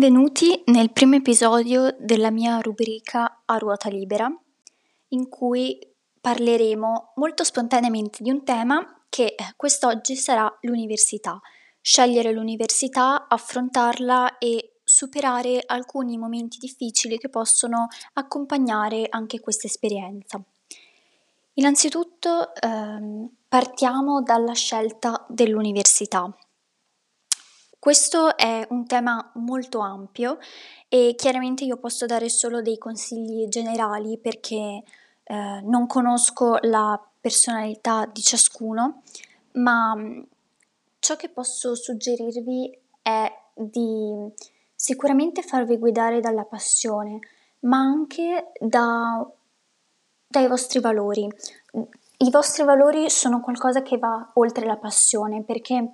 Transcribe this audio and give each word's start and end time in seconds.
Benvenuti 0.00 0.62
nel 0.68 0.92
primo 0.92 1.16
episodio 1.16 1.94
della 1.98 2.30
mia 2.30 2.58
rubrica 2.60 3.42
A 3.44 3.58
ruota 3.58 3.90
libera, 3.90 4.34
in 5.08 5.28
cui 5.28 5.78
parleremo 6.18 7.12
molto 7.16 7.44
spontaneamente 7.44 8.22
di 8.22 8.30
un 8.30 8.42
tema 8.42 9.02
che 9.10 9.34
quest'oggi 9.56 10.16
sarà 10.16 10.50
l'università. 10.62 11.38
Scegliere 11.82 12.32
l'università, 12.32 13.28
affrontarla 13.28 14.38
e 14.38 14.76
superare 14.82 15.62
alcuni 15.66 16.16
momenti 16.16 16.56
difficili 16.56 17.18
che 17.18 17.28
possono 17.28 17.88
accompagnare 18.14 19.04
anche 19.10 19.38
questa 19.38 19.66
esperienza. 19.66 20.40
Innanzitutto 21.52 22.54
ehm, 22.54 23.28
partiamo 23.46 24.22
dalla 24.22 24.54
scelta 24.54 25.26
dell'università. 25.28 26.34
Questo 27.80 28.36
è 28.36 28.66
un 28.68 28.86
tema 28.86 29.30
molto 29.36 29.78
ampio 29.78 30.36
e 30.86 31.14
chiaramente 31.16 31.64
io 31.64 31.78
posso 31.78 32.04
dare 32.04 32.28
solo 32.28 32.60
dei 32.60 32.76
consigli 32.76 33.48
generali 33.48 34.18
perché 34.18 34.82
eh, 35.24 35.60
non 35.62 35.86
conosco 35.86 36.58
la 36.60 37.02
personalità 37.18 38.04
di 38.04 38.20
ciascuno, 38.20 39.00
ma 39.52 39.94
mm, 39.96 40.22
ciò 40.98 41.16
che 41.16 41.30
posso 41.30 41.74
suggerirvi 41.74 42.78
è 43.00 43.32
di 43.54 44.30
sicuramente 44.74 45.40
farvi 45.40 45.78
guidare 45.78 46.20
dalla 46.20 46.44
passione, 46.44 47.18
ma 47.60 47.78
anche 47.78 48.52
da, 48.60 49.26
dai 50.26 50.46
vostri 50.48 50.80
valori. 50.80 51.26
I 52.18 52.30
vostri 52.30 52.62
valori 52.62 53.08
sono 53.08 53.40
qualcosa 53.40 53.80
che 53.80 53.96
va 53.96 54.32
oltre 54.34 54.66
la 54.66 54.76
passione 54.76 55.42
perché 55.44 55.92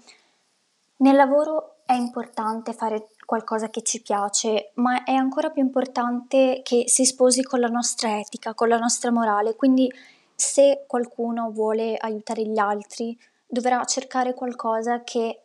nel 0.97 1.15
lavoro 1.15 1.75
è 1.87 1.95
importante 1.95 2.73
fare 2.73 3.09
qualcosa 3.25 3.70
che 3.70 3.83
ci 3.83 4.03
piace, 4.03 4.73
ma 4.75 5.05
è 5.05 5.12
ancora 5.12 5.51
più 5.51 5.62
importante 5.62 6.61
che 6.65 6.84
si 6.89 7.05
sposi 7.05 7.43
con 7.43 7.61
la 7.61 7.69
nostra 7.69 8.19
etica, 8.19 8.55
con 8.55 8.69
la 8.69 8.78
nostra 8.78 9.12
morale. 9.12 9.55
Quindi 9.55 9.91
se 10.34 10.84
qualcuno 10.87 11.51
vuole 11.53 11.97
aiutare 11.97 12.43
gli 12.43 12.59
altri, 12.59 13.17
dovrà 13.47 13.83
cercare 13.84 14.34
qualcosa 14.34 15.05
che 15.05 15.43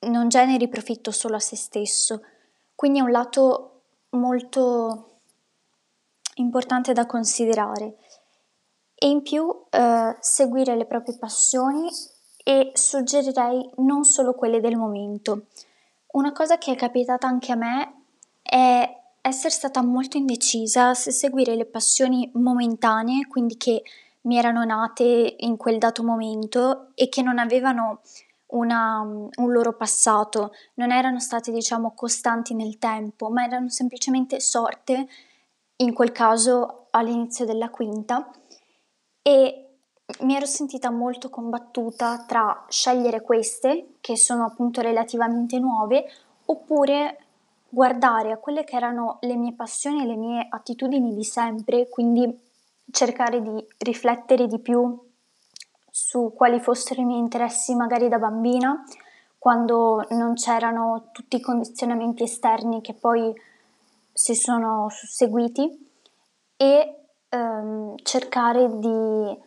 non 0.00 0.28
generi 0.28 0.68
profitto 0.68 1.10
solo 1.10 1.36
a 1.36 1.40
se 1.40 1.56
stesso. 1.56 2.22
Quindi 2.74 3.00
è 3.00 3.02
un 3.02 3.10
lato 3.10 3.80
molto 4.10 5.20
importante 6.34 6.92
da 6.92 7.04
considerare. 7.04 7.96
E 8.94 9.08
in 9.08 9.22
più 9.22 9.64
eh, 9.70 10.16
seguire 10.20 10.76
le 10.76 10.86
proprie 10.86 11.18
passioni 11.18 11.88
e 12.48 12.70
suggerirei 12.72 13.72
non 13.76 14.04
solo 14.04 14.32
quelle 14.32 14.58
del 14.60 14.74
momento. 14.74 15.48
Una 16.12 16.32
cosa 16.32 16.56
che 16.56 16.72
è 16.72 16.76
capitata 16.76 17.26
anche 17.26 17.52
a 17.52 17.56
me 17.56 18.04
è 18.40 19.00
essere 19.20 19.50
stata 19.50 19.82
molto 19.82 20.16
indecisa 20.16 20.94
se 20.94 21.10
seguire 21.10 21.54
le 21.56 21.66
passioni 21.66 22.30
momentanee, 22.32 23.26
quindi 23.26 23.58
che 23.58 23.82
mi 24.22 24.38
erano 24.38 24.64
nate 24.64 25.34
in 25.40 25.58
quel 25.58 25.76
dato 25.76 26.02
momento 26.02 26.92
e 26.94 27.10
che 27.10 27.20
non 27.20 27.38
avevano 27.38 28.00
una, 28.46 29.00
un 29.00 29.52
loro 29.52 29.74
passato, 29.74 30.54
non 30.76 30.90
erano 30.90 31.20
state 31.20 31.52
diciamo 31.52 31.92
costanti 31.94 32.54
nel 32.54 32.78
tempo, 32.78 33.28
ma 33.28 33.44
erano 33.44 33.68
semplicemente 33.68 34.40
sorte, 34.40 35.06
in 35.76 35.92
quel 35.92 36.12
caso 36.12 36.86
all'inizio 36.92 37.44
della 37.44 37.68
quinta, 37.68 38.30
e 39.20 39.67
mi 40.20 40.34
ero 40.34 40.46
sentita 40.46 40.90
molto 40.90 41.28
combattuta 41.28 42.24
tra 42.26 42.64
scegliere 42.68 43.20
queste, 43.20 43.96
che 44.00 44.16
sono 44.16 44.44
appunto 44.44 44.80
relativamente 44.80 45.58
nuove, 45.58 46.04
oppure 46.46 47.18
guardare 47.68 48.32
a 48.32 48.38
quelle 48.38 48.64
che 48.64 48.76
erano 48.76 49.18
le 49.20 49.36
mie 49.36 49.52
passioni 49.52 50.02
e 50.02 50.06
le 50.06 50.16
mie 50.16 50.46
attitudini 50.48 51.14
di 51.14 51.24
sempre, 51.24 51.88
quindi 51.88 52.46
cercare 52.90 53.42
di 53.42 53.66
riflettere 53.78 54.46
di 54.46 54.58
più 54.58 54.98
su 55.90 56.32
quali 56.34 56.58
fossero 56.58 57.02
i 57.02 57.04
miei 57.04 57.20
interessi 57.20 57.74
magari 57.74 58.08
da 58.08 58.18
bambina, 58.18 58.82
quando 59.38 60.06
non 60.10 60.34
c'erano 60.34 61.10
tutti 61.12 61.36
i 61.36 61.40
condizionamenti 61.40 62.22
esterni 62.22 62.80
che 62.80 62.94
poi 62.94 63.32
si 64.12 64.34
sono 64.34 64.88
susseguiti 64.88 65.90
e 66.56 66.94
ehm, 67.28 67.94
cercare 68.02 68.78
di 68.78 69.46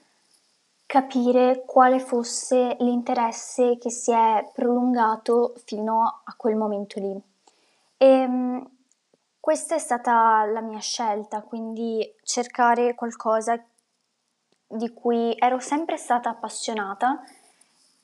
capire 0.92 1.64
quale 1.66 2.02
fosse 2.02 2.76
l'interesse 2.80 3.78
che 3.78 3.90
si 3.90 4.12
è 4.12 4.46
prolungato 4.54 5.54
fino 5.64 6.22
a 6.22 6.34
quel 6.36 6.58
momento 6.58 7.00
lì. 7.00 7.18
E 7.96 8.06
ehm, 8.06 8.70
questa 9.40 9.76
è 9.76 9.78
stata 9.78 10.44
la 10.44 10.60
mia 10.60 10.80
scelta, 10.80 11.44
quindi 11.44 12.14
cercare 12.24 12.94
qualcosa 12.94 13.58
di 14.68 14.94
cui 14.94 15.34
ero 15.40 15.60
sempre 15.60 15.96
stata 15.96 16.30
appassionata. 16.30 17.22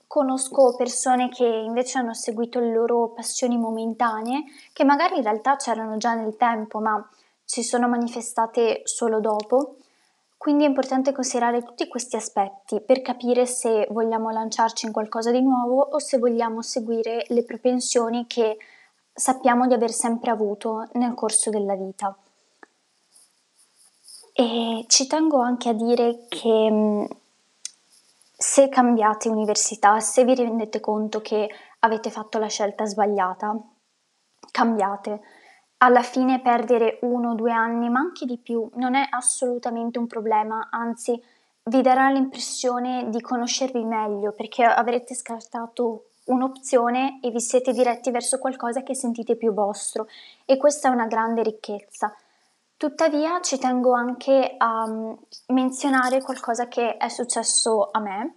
Conosco 0.08 0.74
persone 0.78 1.28
che 1.28 1.46
invece 1.46 1.98
hanno 1.98 2.14
seguito 2.14 2.62
le 2.62 2.72
loro 2.72 3.10
passioni 3.10 3.58
momentanee, 3.58 4.46
che 4.72 4.86
magari 4.86 5.18
in 5.18 5.24
realtà 5.24 5.58
c'erano 5.58 5.98
già 5.98 6.14
nel 6.14 6.38
tempo, 6.38 6.80
ma 6.80 7.06
si 7.44 7.64
sono 7.64 7.90
manifestate 7.90 8.84
solo 8.86 9.20
dopo 9.20 9.76
quindi 10.38 10.64
è 10.64 10.68
importante 10.68 11.12
considerare 11.12 11.64
tutti 11.64 11.88
questi 11.88 12.16
aspetti 12.16 12.80
per 12.80 13.02
capire 13.02 13.48
se 13.48 13.88
vogliamo 13.90 14.30
lanciarci 14.30 14.86
in 14.86 14.92
qualcosa 14.92 15.32
di 15.32 15.42
nuovo 15.42 15.82
o 15.82 16.00
se 16.00 16.20
vogliamo 16.20 16.62
seguire 16.62 17.26
le 17.30 17.44
propensioni 17.44 18.28
che 18.28 18.58
sappiamo 19.12 19.66
di 19.66 19.74
aver 19.74 19.92
sempre 19.92 20.30
avuto 20.30 20.88
nel 20.94 21.16
corso 21.16 21.50
della 21.50 21.76
vita. 21.76 22.16
E 24.32 24.86
ci 24.88 25.08
tengo 25.08 25.42
anche 25.42 25.70
a 25.70 25.74
dire 25.74 26.28
che 26.30 26.70
mm, 26.72 27.06
se 28.38 28.70
cambiate 28.70 29.30
università, 29.30 30.00
se 30.00 30.24
vi 30.24 30.36
rendete 30.36 30.80
conto 30.80 31.20
che 31.22 31.50
avete 31.80 32.12
fatto 32.12 32.38
la 32.38 32.48
scelta 32.48 32.86
sbagliata, 32.86 33.60
cambiate 34.52 35.22
alla 35.78 36.02
fine 36.02 36.42
perdere 36.42 37.00
uno 37.02 37.32
o 37.32 37.36
due 37.36 37.52
anni, 37.52 37.90
ma 37.90 38.00
anche 38.00 38.26
di 38.26 38.38
più, 38.38 38.70
non 38.76 38.96
è 38.96 39.06
assolutamente 39.10 40.00
un 40.00 40.08
problema, 40.08 40.70
anzi 40.72 41.22
vi 41.64 41.82
darà 41.82 42.10
l'impressione 42.10 43.10
di 43.10 43.22
conoscervi 43.22 43.84
meglio 43.84 44.32
perché 44.32 44.64
avrete 44.64 45.14
scartato 45.14 46.06
un'opzione 46.26 47.20
e 47.22 47.30
vi 47.30 47.40
siete 47.40 47.72
diretti 47.72 48.12
verso 48.12 48.40
qualcosa 48.40 48.84
che 48.84 48.96
sentite 48.96 49.36
più 49.36 49.54
vostro 49.54 50.08
e 50.46 50.58
questa 50.58 50.90
è 50.90 50.92
una 50.92 51.08
grande 51.08 51.44
ricchezza. 51.44 52.14
Tuttavia 52.76 53.40
ci 53.42 53.58
tengo 53.58 53.94
anche 53.94 54.56
a 54.58 54.88
mm, 54.88 55.14
menzionare 55.48 56.22
qualcosa 56.22 56.68
che 56.68 56.98
è 56.98 57.10
successo 57.10 57.90
a 57.92 58.00
me, 58.00 58.36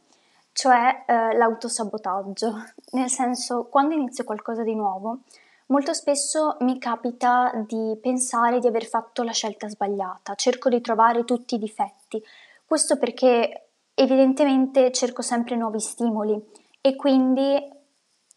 cioè 0.52 1.04
eh, 1.06 1.36
l'autosabotaggio, 1.36 2.54
nel 2.92 3.10
senso 3.10 3.66
quando 3.66 3.94
inizio 3.94 4.24
qualcosa 4.24 4.62
di 4.62 4.74
nuovo 4.74 5.20
Molto 5.70 5.94
spesso 5.94 6.56
mi 6.60 6.80
capita 6.80 7.52
di 7.64 7.96
pensare 8.02 8.58
di 8.58 8.66
aver 8.66 8.84
fatto 8.84 9.22
la 9.22 9.30
scelta 9.30 9.68
sbagliata, 9.68 10.34
cerco 10.34 10.68
di 10.68 10.80
trovare 10.80 11.24
tutti 11.24 11.54
i 11.54 11.58
difetti. 11.58 12.20
Questo 12.66 12.98
perché 12.98 13.68
evidentemente 13.94 14.90
cerco 14.90 15.22
sempre 15.22 15.54
nuovi 15.54 15.78
stimoli 15.78 16.44
e 16.80 16.96
quindi 16.96 17.56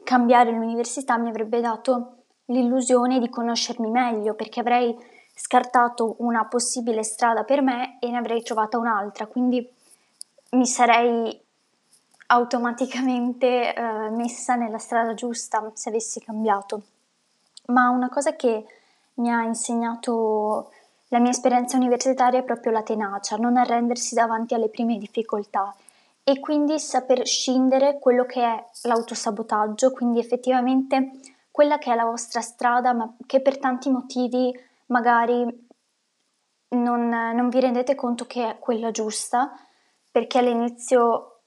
cambiare 0.04 0.52
l'università 0.52 1.18
mi 1.18 1.30
avrebbe 1.30 1.60
dato 1.60 2.18
l'illusione 2.46 3.18
di 3.18 3.30
conoscermi 3.30 3.90
meglio 3.90 4.36
perché 4.36 4.60
avrei 4.60 4.96
scartato 5.34 6.18
una 6.20 6.46
possibile 6.46 7.02
strada 7.02 7.44
per 7.44 7.64
me 7.64 7.98
e 8.00 8.12
ne 8.12 8.18
avrei 8.18 8.44
trovata 8.44 8.78
un'altra, 8.78 9.26
quindi 9.26 9.68
mi 10.52 10.68
sarei 10.68 11.42
automaticamente 12.28 13.74
eh, 13.74 14.10
messa 14.12 14.54
nella 14.54 14.78
strada 14.78 15.16
giusta 15.16 15.72
se 15.74 15.90
avessi 15.90 16.20
cambiato. 16.20 16.84
Ma 17.68 17.90
una 17.90 18.10
cosa 18.10 18.36
che 18.36 18.66
mi 19.16 19.32
ha 19.32 19.44
insegnato 19.44 20.72
la 21.08 21.20
mia 21.20 21.32
esperienza 21.32 21.78
universitaria 21.78 22.40
è 22.40 22.44
proprio 22.44 22.72
la 22.72 22.82
tenacia, 22.82 23.38
non 23.38 23.56
arrendersi 23.56 24.16
davanti 24.16 24.56
alle 24.56 24.70
prime 24.70 24.98
difficoltà 24.98 25.74
e 26.24 26.40
quindi 26.40 26.80
saper 26.80 27.26
scindere 27.28 28.00
quello 28.00 28.26
che 28.26 28.44
è 28.44 28.66
l'autosabotaggio, 28.84 29.92
quindi 29.92 30.20
effettivamente 30.20 31.12
quella 31.52 31.78
che 31.78 31.92
è 31.92 31.96
la 31.96 32.06
vostra 32.06 32.42
strada, 32.42 32.94
ma 32.94 33.16
che 33.28 33.42
per 33.42 33.60
tanti 33.60 33.92
motivi 33.92 34.52
magari 34.88 35.68
non, 36.70 37.10
non 37.10 37.50
vi 37.50 37.60
rendete 37.60 37.94
conto 37.94 38.26
che 38.26 38.50
è 38.50 38.60
quella 38.60 38.90
giusta, 38.90 39.52
perché 40.10 40.40
all'inizio 40.40 41.42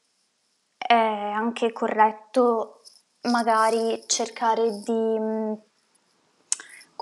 è 0.77 0.95
anche 0.95 1.73
corretto 1.73 2.83
magari 3.23 4.05
cercare 4.07 4.81
di 4.83 5.19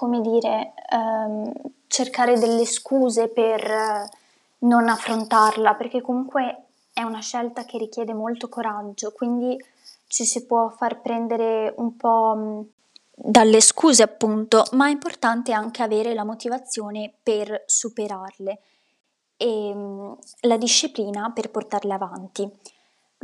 come 0.05 0.21
dire, 0.21 0.75
ehm, 0.91 1.51
cercare 1.87 2.39
delle 2.39 2.67
scuse 2.67 3.29
per 3.29 3.65
eh, 3.65 4.09
non 4.59 4.87
affrontarla, 4.91 5.75
perché 5.77 6.03
comunque 6.03 6.65
è 6.93 7.03
una 7.03 7.21
scelta 7.21 7.65
che 7.65 7.79
richiede 7.79 8.13
molto 8.13 8.51
coraggio, 8.51 9.13
quindi 9.13 9.57
ci 10.07 10.27
si 10.27 10.45
può 10.45 10.69
far 10.69 11.01
prendere 11.01 11.73
un 11.79 11.97
po' 11.97 12.67
dalle 13.15 13.63
scuse 13.63 14.03
appunto, 14.03 14.65
ma 14.73 14.89
è 14.89 14.91
importante 14.91 15.53
anche 15.53 15.83
avere 15.83 16.13
la 16.13 16.25
motivazione 16.25 17.11
per 17.23 17.65
superarle 17.65 18.61
e 19.39 19.73
mm, 19.75 20.13
la 20.43 20.59
disciplina 20.59 21.33
per 21.35 21.51
portarle 21.51 21.95
avanti. 21.95 22.47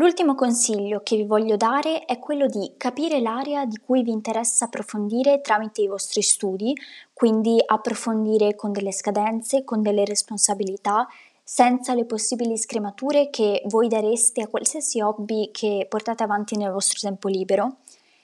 L'ultimo 0.00 0.34
consiglio 0.34 1.02
che 1.02 1.14
vi 1.14 1.24
voglio 1.24 1.58
dare 1.58 2.06
è 2.06 2.18
quello 2.18 2.46
di 2.46 2.72
capire 2.78 3.20
l'area 3.20 3.66
di 3.66 3.76
cui 3.84 4.02
vi 4.02 4.10
interessa 4.12 4.64
approfondire 4.64 5.42
tramite 5.42 5.82
i 5.82 5.88
vostri 5.88 6.22
studi, 6.22 6.74
quindi 7.12 7.62
approfondire 7.62 8.54
con 8.54 8.72
delle 8.72 8.92
scadenze, 8.92 9.62
con 9.62 9.82
delle 9.82 10.06
responsabilità, 10.06 11.06
senza 11.44 11.92
le 11.92 12.06
possibili 12.06 12.56
scremature 12.56 13.28
che 13.28 13.60
voi 13.66 13.88
dareste 13.88 14.40
a 14.40 14.48
qualsiasi 14.48 15.02
hobby 15.02 15.50
che 15.50 15.84
portate 15.86 16.22
avanti 16.22 16.56
nel 16.56 16.72
vostro 16.72 16.98
tempo 16.98 17.28
libero, 17.28 17.76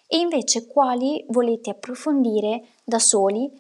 e 0.07 0.17
invece 0.17 0.67
quali 0.67 1.27
volete 1.29 1.69
approfondire 1.69 2.69
da 2.85 2.99
soli, 2.99 3.53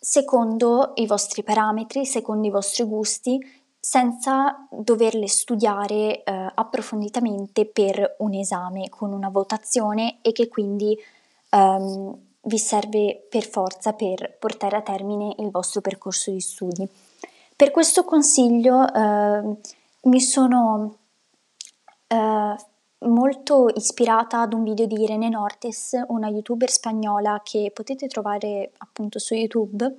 secondo 0.00 0.94
i 0.96 1.06
vostri 1.06 1.44
parametri, 1.44 2.06
secondo 2.06 2.44
i 2.44 2.50
vostri 2.50 2.82
gusti, 2.82 3.38
senza 3.84 4.64
doverle 4.70 5.26
studiare 5.26 6.22
eh, 6.22 6.52
approfonditamente 6.54 7.66
per 7.66 8.14
un 8.18 8.32
esame 8.32 8.88
con 8.88 9.12
una 9.12 9.28
votazione 9.28 10.18
e 10.22 10.30
che 10.30 10.46
quindi 10.46 10.96
ehm, 11.50 12.16
vi 12.42 12.58
serve 12.58 13.26
per 13.28 13.44
forza 13.44 13.92
per 13.92 14.36
portare 14.38 14.76
a 14.76 14.82
termine 14.82 15.34
il 15.38 15.50
vostro 15.50 15.80
percorso 15.80 16.30
di 16.30 16.38
studi. 16.38 16.88
Per 17.56 17.72
questo 17.72 18.04
consiglio 18.04 18.86
eh, 18.86 19.56
mi 20.02 20.20
sono 20.20 20.98
eh, 22.06 22.56
molto 22.98 23.68
ispirata 23.74 24.42
ad 24.42 24.52
un 24.52 24.62
video 24.62 24.86
di 24.86 25.02
Irene 25.02 25.28
Nortes, 25.28 26.00
una 26.06 26.28
youtuber 26.28 26.70
spagnola 26.70 27.40
che 27.42 27.72
potete 27.74 28.06
trovare 28.06 28.70
appunto 28.78 29.18
su 29.18 29.34
YouTube, 29.34 29.96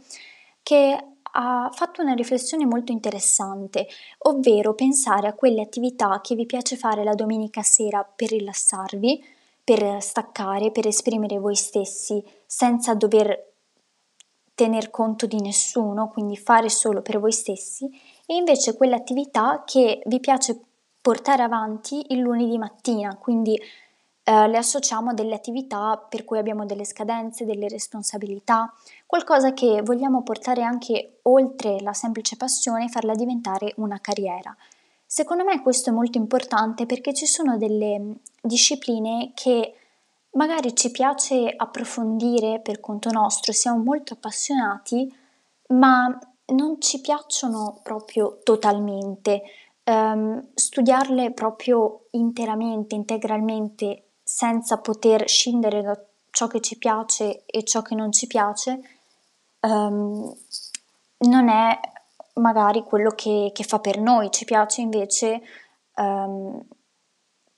che 0.63 1.07
ha 1.35 1.69
fatto 1.73 2.01
una 2.01 2.13
riflessione 2.13 2.65
molto 2.65 2.91
interessante, 2.91 3.87
ovvero 4.19 4.73
pensare 4.73 5.27
a 5.27 5.33
quelle 5.33 5.61
attività 5.61 6.19
che 6.21 6.35
vi 6.35 6.45
piace 6.45 6.75
fare 6.75 7.03
la 7.03 7.15
domenica 7.15 7.61
sera 7.61 8.03
per 8.03 8.29
rilassarvi, 8.29 9.23
per 9.63 10.01
staccare, 10.01 10.71
per 10.71 10.87
esprimere 10.87 11.39
voi 11.39 11.55
stessi 11.55 12.23
senza 12.45 12.93
dover 12.93 13.51
tener 14.53 14.91
conto 14.91 15.25
di 15.25 15.41
nessuno, 15.41 16.09
quindi 16.09 16.37
fare 16.37 16.69
solo 16.69 17.01
per 17.01 17.19
voi 17.19 17.31
stessi, 17.31 17.89
e 18.25 18.35
invece 18.35 18.75
quelle 18.75 18.95
attività 18.95 19.63
che 19.65 20.01
vi 20.05 20.19
piace 20.19 20.59
portare 21.01 21.41
avanti 21.41 22.05
il 22.09 22.19
lunedì 22.19 22.57
mattina, 22.57 23.17
quindi 23.17 23.59
eh, 24.23 24.47
le 24.47 24.57
associamo 24.57 25.09
a 25.09 25.13
delle 25.13 25.35
attività 25.35 25.97
per 25.97 26.23
cui 26.23 26.37
abbiamo 26.37 26.65
delle 26.65 26.85
scadenze, 26.85 27.45
delle 27.45 27.67
responsabilità, 27.67 28.73
qualcosa 29.05 29.53
che 29.53 29.81
vogliamo 29.83 30.23
portare 30.23 30.63
anche 30.63 31.19
oltre 31.23 31.81
la 31.81 31.93
semplice 31.93 32.37
passione 32.37 32.85
e 32.85 32.89
farla 32.89 33.15
diventare 33.15 33.73
una 33.77 33.99
carriera. 33.99 34.55
Secondo 35.05 35.43
me 35.43 35.61
questo 35.61 35.89
è 35.89 35.93
molto 35.93 36.17
importante 36.17 36.85
perché 36.85 37.13
ci 37.13 37.27
sono 37.27 37.57
delle 37.57 37.99
mm, 37.99 38.11
discipline 38.41 39.31
che 39.35 39.75
magari 40.31 40.73
ci 40.75 40.89
piace 40.89 41.53
approfondire 41.55 42.61
per 42.61 42.79
conto 42.79 43.11
nostro, 43.11 43.51
siamo 43.51 43.83
molto 43.83 44.13
appassionati, 44.13 45.13
ma 45.67 46.17
non 46.45 46.79
ci 46.79 47.01
piacciono 47.01 47.79
proprio 47.83 48.39
totalmente. 48.41 49.43
Um, 49.85 50.47
studiarle 50.53 51.31
proprio 51.31 52.05
interamente, 52.11 52.95
integralmente 52.95 54.02
senza 54.35 54.79
poter 54.79 55.29
scindere 55.29 55.83
da 55.83 55.95
ciò 56.31 56.47
che 56.47 56.59
ci 56.59 56.79
piace 56.79 57.45
e 57.45 57.63
ciò 57.63 57.83
che 57.83 57.93
non 57.93 58.11
ci 58.11 58.25
piace, 58.25 58.81
um, 59.59 60.35
non 61.17 61.49
è 61.49 61.79
magari 62.37 62.81
quello 62.81 63.11
che, 63.11 63.51
che, 63.53 63.63
fa 63.63 63.77
per 63.77 63.99
noi, 63.99 64.31
ci 64.31 64.43
piace 64.43 64.81
invece 64.81 65.39
um, 65.97 66.59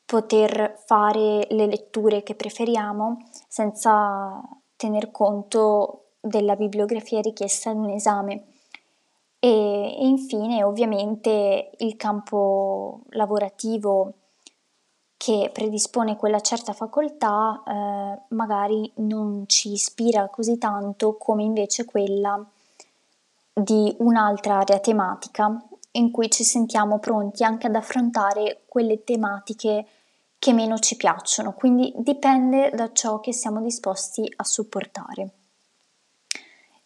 poter 0.03 0.83
fare 0.85 1.47
le 1.49 1.65
letture 1.65 2.23
che 2.23 2.35
preferiamo 2.35 3.25
senza 3.47 4.41
tener 4.75 5.11
conto 5.11 6.07
della 6.19 6.57
bibliografia 6.57 7.21
richiesta 7.21 7.69
ad 7.69 7.77
un 7.77 7.91
esame. 7.91 8.47
E, 9.39 9.47
e 9.97 10.05
infine 10.05 10.61
ovviamente 10.61 11.71
il 11.77 11.95
campo 11.95 12.99
lavorativo 13.11 14.15
che 15.25 15.49
predispone 15.51 16.17
quella 16.17 16.39
certa 16.39 16.71
facoltà 16.71 17.63
eh, 17.65 18.35
magari 18.35 18.91
non 18.97 19.45
ci 19.47 19.71
ispira 19.71 20.27
così 20.29 20.59
tanto 20.59 21.17
come 21.17 21.41
invece 21.41 21.83
quella 21.83 22.45
di 23.51 23.95
un'altra 24.01 24.59
area 24.59 24.77
tematica 24.77 25.59
in 25.93 26.11
cui 26.11 26.29
ci 26.29 26.43
sentiamo 26.43 26.99
pronti 26.99 27.43
anche 27.43 27.65
ad 27.65 27.73
affrontare 27.73 28.65
quelle 28.67 29.03
tematiche 29.03 29.87
che 30.37 30.53
meno 30.53 30.77
ci 30.77 30.95
piacciono, 30.95 31.53
quindi 31.53 31.91
dipende 31.97 32.69
da 32.69 32.91
ciò 32.91 33.19
che 33.19 33.33
siamo 33.33 33.61
disposti 33.61 34.31
a 34.35 34.43
supportare. 34.43 35.29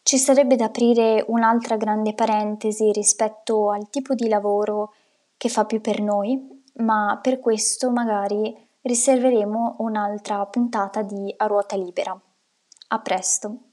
Ci 0.02 0.18
sarebbe 0.18 0.56
da 0.56 0.66
aprire 0.66 1.26
un'altra 1.28 1.76
grande 1.76 2.14
parentesi 2.14 2.90
rispetto 2.94 3.70
al 3.70 3.90
tipo 3.90 4.14
di 4.14 4.30
lavoro 4.30 4.94
che 5.36 5.50
fa 5.50 5.66
più 5.66 5.82
per 5.82 6.00
noi, 6.00 6.59
ma 6.80 7.20
per 7.22 7.40
questo 7.40 7.92
magari 7.92 8.56
riserveremo 8.82 9.78
un'altra 9.80 10.46
puntata 10.46 11.02
di 11.02 11.34
A 11.38 11.46
ruota 11.46 11.76
libera. 11.76 12.20
A 12.92 13.00
presto! 13.00 13.69